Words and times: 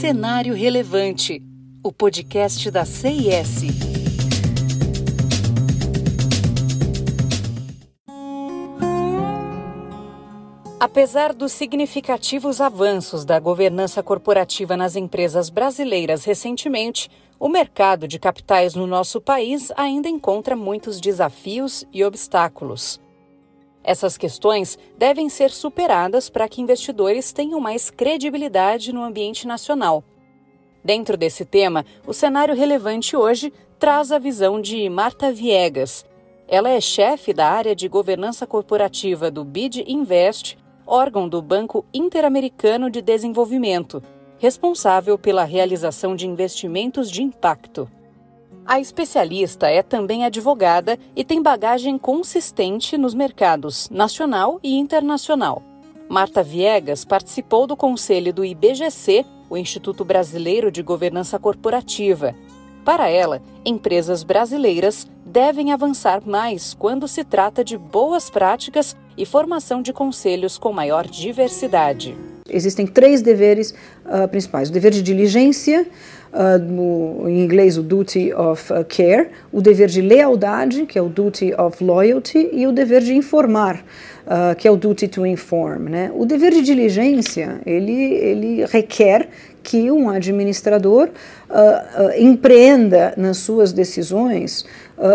Cenário 0.00 0.54
Relevante, 0.54 1.42
o 1.82 1.92
podcast 1.92 2.70
da 2.70 2.84
CIS. 2.84 3.62
Apesar 10.78 11.34
dos 11.34 11.50
significativos 11.50 12.60
avanços 12.60 13.24
da 13.24 13.40
governança 13.40 14.00
corporativa 14.00 14.76
nas 14.76 14.94
empresas 14.94 15.50
brasileiras 15.50 16.24
recentemente, 16.24 17.10
o 17.36 17.48
mercado 17.48 18.06
de 18.06 18.20
capitais 18.20 18.76
no 18.76 18.86
nosso 18.86 19.20
país 19.20 19.72
ainda 19.76 20.08
encontra 20.08 20.54
muitos 20.54 21.00
desafios 21.00 21.84
e 21.92 22.04
obstáculos. 22.04 23.00
Essas 23.82 24.16
questões 24.16 24.78
devem 24.96 25.28
ser 25.28 25.50
superadas 25.50 26.28
para 26.28 26.48
que 26.48 26.60
investidores 26.60 27.32
tenham 27.32 27.60
mais 27.60 27.90
credibilidade 27.90 28.92
no 28.92 29.02
ambiente 29.02 29.46
nacional. 29.46 30.04
Dentro 30.84 31.16
desse 31.16 31.44
tema, 31.44 31.84
o 32.06 32.12
cenário 32.12 32.54
relevante 32.54 33.16
hoje 33.16 33.52
traz 33.78 34.10
a 34.12 34.18
visão 34.18 34.60
de 34.60 34.88
Marta 34.88 35.32
Viegas. 35.32 36.04
Ela 36.46 36.70
é 36.70 36.80
chefe 36.80 37.32
da 37.32 37.48
área 37.48 37.74
de 37.74 37.88
governança 37.88 38.46
corporativa 38.46 39.30
do 39.30 39.44
BID 39.44 39.84
Invest, 39.86 40.56
órgão 40.86 41.28
do 41.28 41.42
Banco 41.42 41.84
Interamericano 41.92 42.90
de 42.90 43.02
Desenvolvimento, 43.02 44.02
responsável 44.38 45.18
pela 45.18 45.44
realização 45.44 46.16
de 46.16 46.26
investimentos 46.26 47.10
de 47.10 47.22
impacto. 47.22 47.88
A 48.68 48.78
especialista 48.78 49.66
é 49.68 49.82
também 49.82 50.26
advogada 50.26 50.98
e 51.16 51.24
tem 51.24 51.42
bagagem 51.42 51.96
consistente 51.96 52.98
nos 52.98 53.14
mercados 53.14 53.88
nacional 53.88 54.60
e 54.62 54.76
internacional. 54.76 55.62
Marta 56.06 56.42
Viegas 56.42 57.02
participou 57.02 57.66
do 57.66 57.74
conselho 57.74 58.30
do 58.32 58.44
IBGC, 58.44 59.24
o 59.48 59.56
Instituto 59.56 60.04
Brasileiro 60.04 60.70
de 60.70 60.82
Governança 60.82 61.38
Corporativa. 61.38 62.34
Para 62.84 63.08
ela, 63.08 63.42
empresas 63.64 64.22
brasileiras 64.22 65.06
devem 65.24 65.72
avançar 65.72 66.22
mais 66.26 66.74
quando 66.74 67.08
se 67.08 67.24
trata 67.24 67.64
de 67.64 67.76
boas 67.76 68.28
práticas 68.28 68.94
e 69.16 69.24
formação 69.24 69.80
de 69.80 69.92
conselhos 69.92 70.58
com 70.58 70.72
maior 70.72 71.06
diversidade. 71.06 72.16
Existem 72.50 72.86
três 72.86 73.20
deveres 73.20 73.74
uh, 74.06 74.26
principais: 74.28 74.70
o 74.70 74.72
dever 74.72 74.90
de 74.90 75.02
diligência, 75.02 75.86
uh, 76.32 76.58
no, 76.58 77.28
em 77.28 77.44
inglês 77.44 77.76
o 77.76 77.82
duty 77.82 78.32
of 78.32 78.72
uh, 78.72 78.84
care, 78.84 79.28
o 79.52 79.60
dever 79.60 79.88
de 79.88 80.00
lealdade, 80.00 80.86
que 80.86 80.98
é 80.98 81.02
o 81.02 81.08
duty 81.08 81.52
of 81.54 81.82
loyalty, 81.84 82.48
e 82.52 82.66
o 82.66 82.72
dever 82.72 83.02
de 83.02 83.14
informar, 83.14 83.84
que 84.58 84.68
é 84.68 84.70
o 84.70 84.76
duty 84.76 85.08
to 85.08 85.26
inform. 85.26 85.88
Né? 85.88 86.12
O 86.14 86.26
dever 86.26 86.52
de 86.52 86.60
diligência, 86.60 87.60
ele, 87.64 87.92
ele 87.92 88.66
requer 88.66 89.26
que 89.62 89.90
um 89.90 90.10
administrador 90.10 91.08
empreenda 92.18 93.14
nas 93.16 93.38
suas 93.38 93.72
decisões 93.72 94.66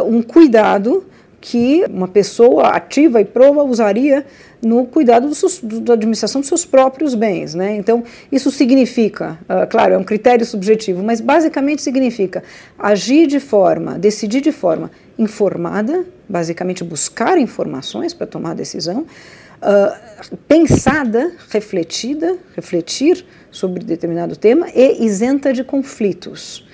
um 0.07 0.23
cuidado 0.23 1.03
que 1.45 1.83
uma 1.89 2.07
pessoa 2.07 2.69
ativa 2.69 3.19
e 3.19 3.25
prova 3.25 3.63
usaria 3.63 4.25
no 4.61 4.85
cuidado 4.85 5.27
do 5.27 5.67
do, 5.67 5.81
da 5.81 5.93
administração 5.93 6.39
dos 6.39 6.47
seus 6.47 6.65
próprios 6.65 7.15
bens. 7.15 7.53
Né? 7.53 7.75
Então, 7.75 8.01
isso 8.31 8.49
significa, 8.49 9.37
uh, 9.41 9.69
claro, 9.69 9.93
é 9.93 9.97
um 9.97 10.05
critério 10.05 10.45
subjetivo, 10.45 11.03
mas 11.03 11.19
basicamente 11.19 11.81
significa 11.81 12.41
agir 12.79 13.27
de 13.27 13.41
forma, 13.41 13.99
decidir 13.99 14.39
de 14.39 14.53
forma 14.53 14.89
informada, 15.19 16.05
basicamente 16.29 16.81
buscar 16.81 17.37
informações 17.37 18.13
para 18.13 18.25
tomar 18.25 18.55
decisão, 18.55 19.01
uh, 19.01 20.37
pensada, 20.47 21.29
refletida, 21.49 22.37
refletir 22.55 23.25
sobre 23.51 23.83
determinado 23.83 24.37
tema 24.37 24.67
e 24.73 25.05
isenta 25.05 25.51
de 25.51 25.61
conflitos 25.61 26.65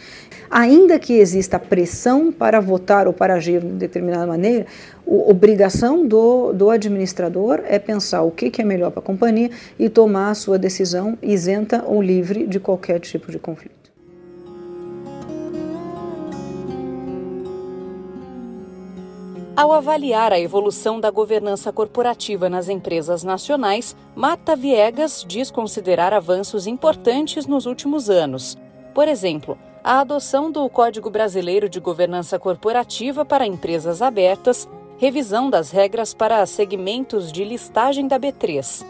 ainda 0.50 0.98
que 0.98 1.14
exista 1.14 1.60
pressão 1.60 2.32
para 2.32 2.60
votar 2.60 3.08
ou 3.08 3.14
para 3.14 3.36
agir 3.36 3.62
de 3.62 3.74
determinada 3.74 4.26
maneira, 4.26 4.66
a 5.08 5.12
obrigação 5.30 6.08
do, 6.08 6.54
do 6.54 6.70
administrador 6.70 7.62
é 7.66 7.78
pensar 7.78 8.22
o 8.24 8.32
que, 8.32 8.50
que 8.50 8.62
é 8.62 8.66
melhor 8.66 8.92
para 8.92 9.00
a 9.00 9.04
companhia 9.04 9.52
e 9.78 9.90
tomar 9.90 10.32
a 10.32 10.36
sua 10.36 10.58
decisão 10.58 11.18
isenta 11.22 11.84
ou 11.86 12.02
livre 12.02 12.48
de 12.48 12.60
qualquer 12.60 13.00
tipo 13.00 13.32
de 13.32 13.40
conflito. 13.40 13.80
Ao 19.60 19.74
avaliar 19.74 20.32
a 20.32 20.40
evolução 20.40 21.02
da 21.02 21.12
governança 21.12 21.70
corporativa 21.74 22.48
nas 22.48 22.70
empresas 22.70 23.26
nacionais, 23.26 23.94
Mata 24.16 24.56
Viegas 24.56 25.26
diz 25.28 25.52
considerar 25.52 26.14
avanços 26.14 26.66
importantes 26.66 27.46
nos 27.46 27.66
últimos 27.66 28.10
anos. 28.10 28.58
Por 28.94 29.10
exemplo, 29.10 29.58
a 29.84 30.02
adoção 30.02 30.52
do 30.52 30.68
Código 30.70 31.10
Brasileiro 31.10 31.70
de 31.70 31.80
Governança 31.80 32.38
Corporativa 32.38 33.24
para 33.24 33.48
empresas 33.48 34.02
abertas, 34.02 34.68
revisão 34.98 35.50
das 35.50 35.72
regras 35.72 36.14
para 36.14 36.46
segmentos 36.46 37.32
de 37.32 37.46
listagem 37.46 38.08
da 38.08 38.20
B3. 38.20 38.86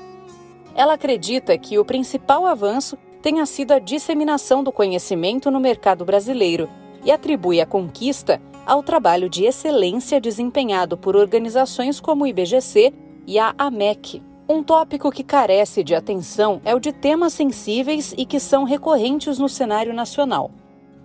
Ela 0.75 0.93
acredita 0.93 1.57
que 1.57 1.77
o 1.77 1.85
principal 1.85 2.45
avanço 2.45 2.97
tenha 3.21 3.45
sido 3.45 3.73
a 3.73 3.79
disseminação 3.79 4.63
do 4.63 4.71
conhecimento 4.71 5.51
no 5.51 5.59
mercado 5.59 6.03
brasileiro 6.03 6.69
e 7.03 7.11
atribui 7.11 7.61
a 7.61 7.65
conquista 7.65 8.41
ao 8.65 8.81
trabalho 8.81 9.29
de 9.29 9.45
excelência 9.45 10.19
desempenhado 10.19 10.97
por 10.97 11.15
organizações 11.15 11.99
como 11.99 12.23
o 12.23 12.27
IBGC 12.27 12.93
e 13.27 13.37
a 13.37 13.53
AMEC. 13.57 14.23
Um 14.47 14.63
tópico 14.63 15.11
que 15.11 15.23
carece 15.23 15.83
de 15.83 15.93
atenção 15.93 16.59
é 16.65 16.73
o 16.73 16.79
de 16.79 16.91
temas 16.91 17.33
sensíveis 17.33 18.15
e 18.17 18.25
que 18.25 18.39
são 18.39 18.63
recorrentes 18.63 19.37
no 19.37 19.47
cenário 19.47 19.93
nacional. 19.93 20.49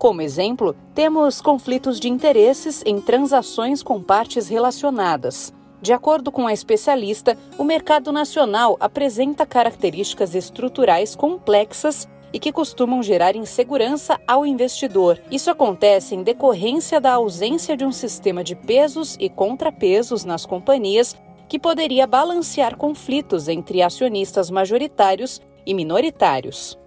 Como 0.05 0.21
exemplo, 0.21 0.77
temos 0.95 1.41
conflitos 1.41 1.99
de 1.99 2.11
interesses 2.11 2.83
em 2.85 3.01
transações 3.01 3.83
com 3.83 4.03
partes 4.03 4.49
relacionadas. 4.49 5.51
De 5.81 5.95
acordo 5.95 6.31
com 6.31 6.47
a 6.47 6.53
especialista, 6.53 7.39
o 7.57 7.65
mercado 7.65 8.13
nacional 8.13 8.77
apresenta 8.81 9.47
características 9.47 10.35
estruturais 10.35 11.17
complexas 11.17 12.07
e 12.35 12.39
que 12.39 12.53
costumam 12.53 13.03
gerar 13.03 13.35
insegurança 13.35 14.21
ao 14.29 14.45
investidor. 14.45 15.19
Isso 15.31 15.51
acontece 15.51 16.15
em 16.15 16.23
decorrência 16.23 17.01
da 17.01 17.15
ausência 17.15 17.75
de 17.75 17.87
um 17.87 17.91
sistema 17.91 18.45
de 18.45 18.55
pesos 18.55 19.17
e 19.19 19.31
contrapesos 19.31 20.23
nas 20.23 20.45
companhias 20.45 21.17
que 21.49 21.59
poderia 21.59 22.07
balancear 22.07 22.77
conflitos 22.77 23.49
entre 23.49 23.81
acionistas 23.81 24.51
majoritários 24.51 25.41
e 25.65 25.73
minoritários. 25.73 26.79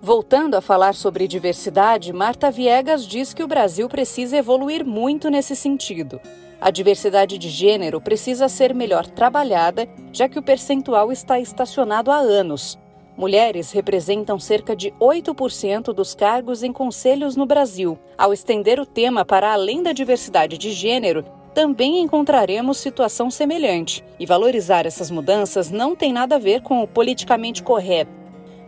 Voltando 0.00 0.54
a 0.54 0.60
falar 0.60 0.94
sobre 0.94 1.26
diversidade, 1.26 2.12
Marta 2.12 2.50
Viegas 2.50 3.06
diz 3.06 3.32
que 3.32 3.42
o 3.42 3.48
Brasil 3.48 3.88
precisa 3.88 4.36
evoluir 4.36 4.84
muito 4.84 5.30
nesse 5.30 5.56
sentido. 5.56 6.20
A 6.60 6.70
diversidade 6.70 7.38
de 7.38 7.48
gênero 7.48 8.00
precisa 8.00 8.48
ser 8.48 8.74
melhor 8.74 9.06
trabalhada, 9.06 9.88
já 10.12 10.28
que 10.28 10.38
o 10.38 10.42
percentual 10.42 11.10
está 11.10 11.40
estacionado 11.40 12.10
há 12.10 12.18
anos. 12.18 12.78
Mulheres 13.16 13.72
representam 13.72 14.38
cerca 14.38 14.76
de 14.76 14.90
8% 15.00 15.94
dos 15.94 16.14
cargos 16.14 16.62
em 16.62 16.72
conselhos 16.72 17.34
no 17.34 17.46
Brasil. 17.46 17.98
Ao 18.18 18.32
estender 18.32 18.78
o 18.78 18.84
tema 18.84 19.24
para 19.24 19.54
além 19.54 19.82
da 19.82 19.92
diversidade 19.92 20.58
de 20.58 20.72
gênero, 20.72 21.24
também 21.54 22.00
encontraremos 22.00 22.76
situação 22.76 23.30
semelhante. 23.30 24.04
E 24.20 24.26
valorizar 24.26 24.84
essas 24.84 25.10
mudanças 25.10 25.70
não 25.70 25.96
tem 25.96 26.12
nada 26.12 26.34
a 26.34 26.38
ver 26.38 26.60
com 26.60 26.82
o 26.82 26.86
politicamente 26.86 27.62
correto, 27.62 28.12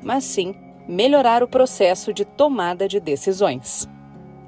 mas 0.02 0.24
sim 0.24 0.54
melhorar 0.88 1.42
o 1.42 1.48
processo 1.48 2.12
de 2.12 2.24
tomada 2.24 2.88
de 2.88 2.98
decisões. 2.98 3.86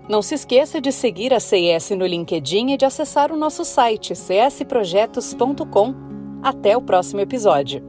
Não 0.09 0.23
se 0.23 0.35
esqueça 0.35 0.81
de 0.81 0.91
seguir 0.91 1.33
a 1.33 1.39
CS 1.39 1.91
no 1.91 2.05
LinkedIn 2.07 2.73
e 2.73 2.77
de 2.77 2.85
acessar 2.85 3.31
o 3.31 3.37
nosso 3.37 3.65
site 3.65 4.15
csprojetos.com. 4.15 5.95
Até 6.43 6.77
o 6.77 6.81
próximo 6.81 7.21
episódio. 7.21 7.85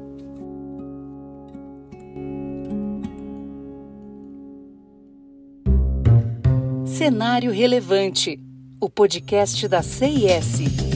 Cenário 6.86 7.52
Relevante, 7.52 8.40
o 8.80 8.88
podcast 8.88 9.68
da 9.68 9.82
CIS. 9.82 10.91